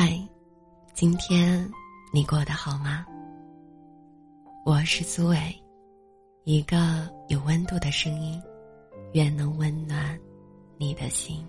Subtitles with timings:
[0.00, 0.16] 嗨，
[0.94, 1.68] 今天
[2.12, 3.04] 你过得好吗？
[4.64, 5.36] 我是苏伟，
[6.44, 8.40] 一个有温度的声音，
[9.14, 10.16] 愿能温暖
[10.76, 11.44] 你的心。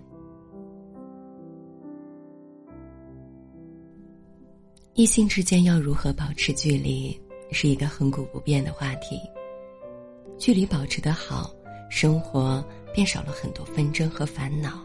[4.94, 7.16] 异性之间要如何保持距离，
[7.52, 9.20] 是一个恒古不变的话题。
[10.36, 11.54] 距离保持得好，
[11.88, 12.60] 生活
[12.92, 14.84] 便少了很多纷争和烦恼。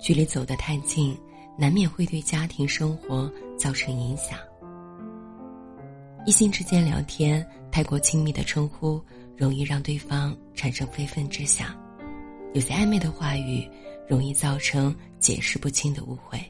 [0.00, 1.14] 距离走得太近。
[1.56, 4.38] 难免会对家庭生活造成影响。
[6.26, 9.00] 异性之间聊天太过亲密的称呼，
[9.36, 11.68] 容易让对方产生非分之想；
[12.54, 13.68] 有些暧昧的话语，
[14.08, 16.40] 容易造成解释不清的误会。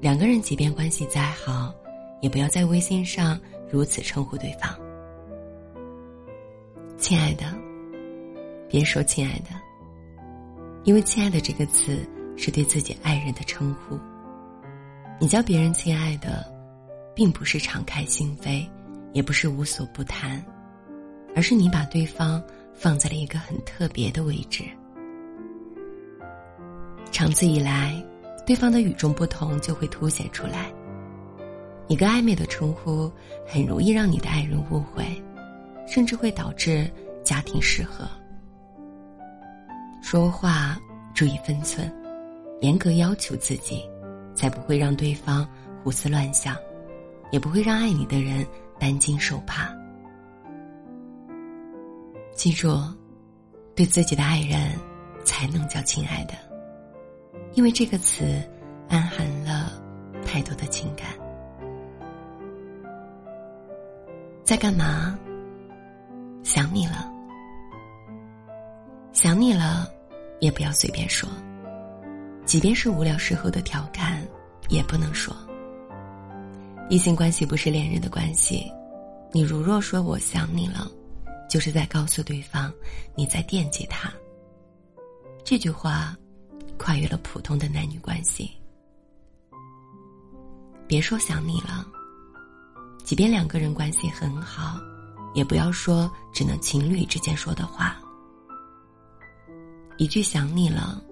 [0.00, 1.74] 两个人即便关系再好，
[2.20, 3.38] 也不要在微信上
[3.70, 4.74] 如此称呼对方。
[6.98, 7.44] 亲爱的，
[8.68, 9.50] 别说亲爱的，
[10.84, 12.08] 因为“亲爱的”这个词。
[12.36, 13.98] 是对自己爱人的称呼。
[15.18, 16.44] 你叫别人亲爱的，
[17.14, 18.66] 并不是敞开心扉，
[19.12, 20.44] 也不是无所不谈，
[21.34, 22.42] 而是你把对方
[22.74, 24.64] 放在了一个很特别的位置。
[27.10, 27.94] 长此以来，
[28.46, 30.70] 对方的与众不同就会凸显出来。
[31.88, 33.10] 一个暧昧的称呼，
[33.46, 35.04] 很容易让你的爱人误会，
[35.86, 36.90] 甚至会导致
[37.24, 38.06] 家庭失和。
[40.02, 40.78] 说话
[41.14, 41.90] 注意分寸。
[42.60, 43.84] 严格要求自己，
[44.34, 45.46] 才不会让对方
[45.82, 46.56] 胡思乱想，
[47.30, 48.46] 也不会让爱你的人
[48.78, 49.74] 担惊受怕。
[52.34, 52.78] 记住，
[53.74, 54.72] 对自己的爱人，
[55.24, 56.34] 才能叫亲爱的，
[57.54, 58.24] 因为这个词
[58.88, 59.72] 暗含了
[60.24, 61.08] 太多的情感。
[64.44, 65.18] 在干嘛？
[66.42, 67.10] 想你了。
[69.12, 69.90] 想你了，
[70.40, 71.28] 也不要随便说。
[72.46, 74.24] 即便是无聊时候的调侃，
[74.68, 75.36] 也不能说。
[76.88, 78.70] 异性关系不是恋人的关系，
[79.32, 80.88] 你如若说我想你了，
[81.50, 82.72] 就是在告诉对方
[83.16, 84.12] 你在惦记他。
[85.44, 86.16] 这句话，
[86.78, 88.52] 跨越了普通的男女关系。
[90.86, 91.84] 别说想你了，
[93.02, 94.78] 即便两个人关系很好，
[95.34, 97.96] 也不要说只能情侣之间说的话。
[99.98, 101.02] 一句想你了。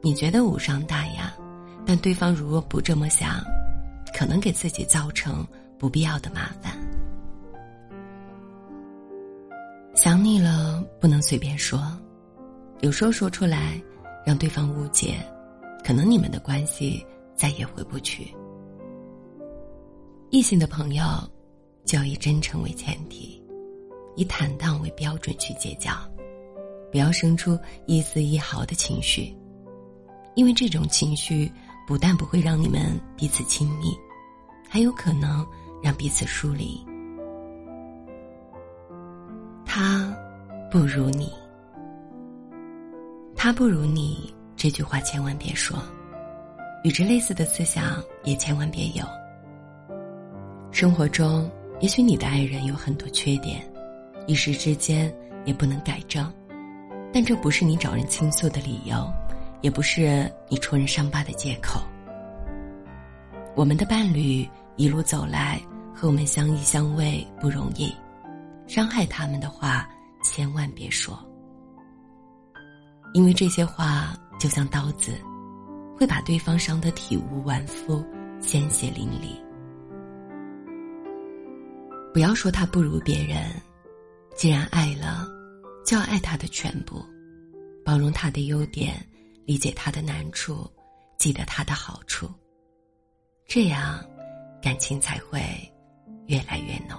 [0.00, 1.34] 你觉得无伤大雅，
[1.84, 3.42] 但对方如若不这么想，
[4.16, 6.72] 可能给自己造成不必要的麻烦。
[9.94, 11.80] 想你了，不能随便说，
[12.80, 13.80] 有时候说出来，
[14.24, 15.16] 让对方误解，
[15.84, 17.04] 可能你们的关系
[17.34, 18.32] 再也回不去。
[20.30, 21.04] 异性的朋友，
[21.84, 23.42] 就要以真诚为前提，
[24.14, 25.90] 以坦荡为标准去结交，
[26.92, 29.34] 不要生出一丝一毫的情绪。
[30.38, 31.50] 因为这种情绪
[31.84, 33.92] 不但不会让你们彼此亲密，
[34.68, 35.44] 还有可能
[35.82, 36.80] 让彼此疏离。
[39.66, 40.16] 他
[40.70, 41.32] 不如你，
[43.34, 45.76] 他不如你，这句话千万别说。
[46.84, 49.04] 与之类似的思想也千万别有。
[50.70, 51.50] 生活中，
[51.80, 53.60] 也许你的爱人有很多缺点，
[54.28, 55.12] 一时之间
[55.44, 56.32] 也不能改正，
[57.12, 59.12] 但这不是你找人倾诉的理由。
[59.60, 61.80] 也不是你戳人伤疤的借口。
[63.56, 65.60] 我们的伴侣一路走来，
[65.94, 67.92] 和我们相依相偎不容易，
[68.66, 69.88] 伤害他们的话
[70.22, 71.18] 千万别说，
[73.14, 75.12] 因为这些话就像刀子，
[75.96, 78.04] 会把对方伤得体无完肤、
[78.40, 79.36] 鲜血淋漓。
[82.12, 83.50] 不要说他不如别人，
[84.36, 85.26] 既然爱了，
[85.84, 87.04] 就要爱他的全部，
[87.84, 88.94] 包容他的优点。
[89.48, 90.70] 理解他的难处，
[91.16, 92.28] 记得他的好处，
[93.46, 94.04] 这样
[94.60, 95.40] 感情才会
[96.26, 96.98] 越来越浓。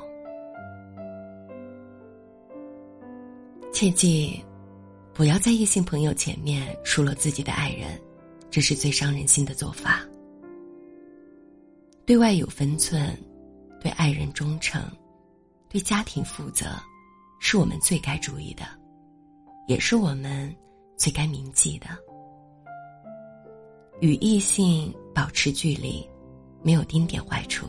[3.71, 4.43] 切记，
[5.13, 8.01] 不要在异性朋友前面数落自己的爱人，
[8.49, 10.03] 这是最伤人心的做法。
[12.03, 13.15] 对外有分寸，
[13.79, 14.81] 对爱人忠诚，
[15.69, 16.65] 对家庭负责，
[17.39, 18.63] 是我们最该注意的，
[19.67, 20.51] 也是我们
[20.97, 21.89] 最该铭记的。
[24.01, 26.07] 与异性保持距离，
[26.63, 27.67] 没有丁点坏处。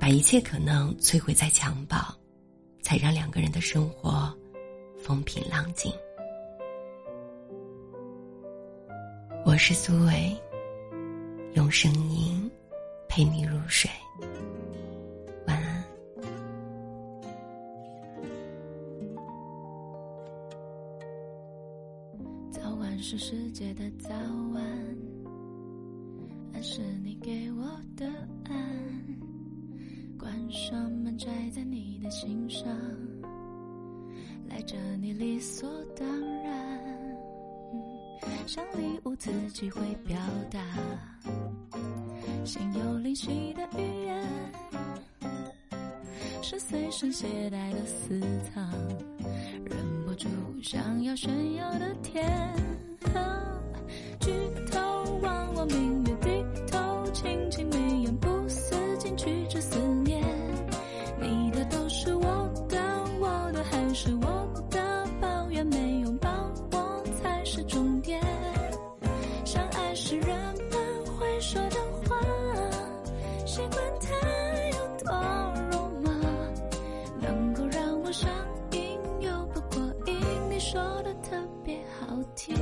[0.00, 2.12] 把一切可能摧毁在襁褓，
[2.82, 4.36] 才让两个人的生活
[4.98, 5.92] 风平浪静。
[9.46, 10.36] 我是苏伟，
[11.54, 12.50] 用声音
[13.08, 13.88] 陪你入睡。
[15.46, 15.84] 晚安。
[22.50, 24.10] 早晚是世界的早
[31.16, 32.66] 摘在你的心上，
[34.48, 36.06] 赖着你理所当
[36.42, 37.16] 然，
[38.46, 40.18] 像礼物自己会表
[40.50, 40.60] 达，
[42.44, 44.26] 心有灵犀的语言，
[46.42, 48.20] 是随身携带的私
[48.52, 48.68] 藏，
[49.64, 50.28] 忍不住
[50.62, 52.63] 想要炫耀的甜。
[82.34, 82.56] 听。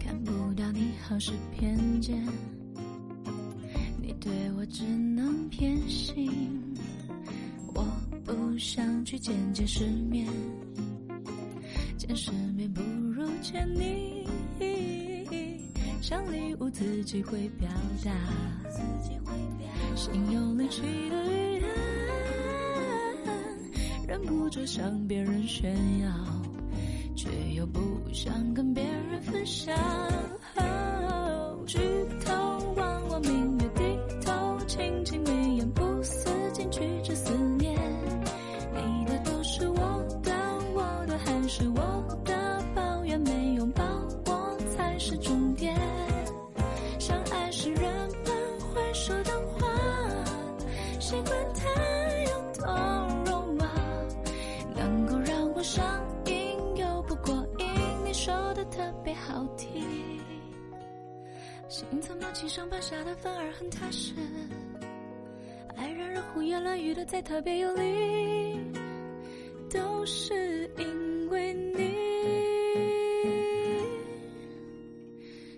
[0.00, 2.16] 看不到你好是偏见，
[4.00, 6.74] 你对我只能偏心，
[7.74, 7.84] 我
[8.24, 10.26] 不想想去见见世面，
[11.96, 14.26] 见世面不如见你，
[16.02, 17.68] 像礼物自己会表
[18.04, 18.10] 达，
[19.94, 21.62] 心有灵犀的语言，
[24.08, 26.12] 忍不住向别人炫耀。
[27.14, 27.80] 却又不
[28.12, 29.76] 想跟别人分享。
[62.32, 64.12] 七上八下的反而很踏实，
[65.76, 68.60] 爱让人胡言乱语的才特别有力，
[69.70, 71.88] 都是因为你。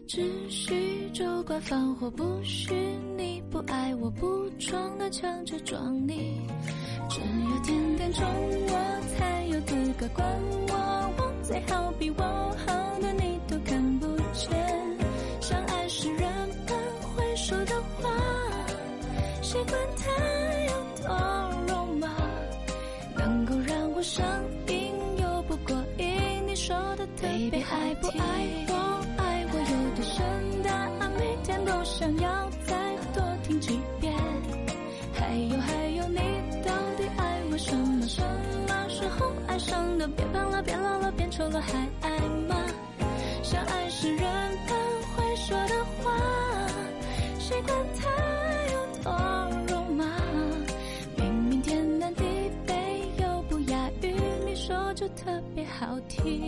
[0.06, 2.74] 只许州官放火，不许
[3.16, 6.40] 你不爱我，不装的强制装你，
[7.08, 10.26] 只有天天宠我才有资格管
[10.68, 11.32] 我我。
[11.42, 12.22] 最好比我
[12.66, 14.79] 好的你都看不见，
[24.00, 24.24] 我上
[24.68, 26.08] 瘾又不过瘾。
[26.46, 34.10] 你说的特别爱不爱我，爱我有多深答案，每天都想要再多听几遍。
[35.12, 36.18] 还有还有，你
[36.64, 38.00] 到底爱我什么？
[38.08, 38.22] 什
[38.66, 40.08] 么时候爱上的？
[40.08, 41.12] 别胖了，变老了。
[41.12, 42.18] 变丑了还爱
[42.48, 42.56] 吗？
[55.16, 56.46] 特别好听，